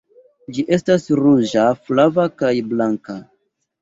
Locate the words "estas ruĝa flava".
0.77-2.27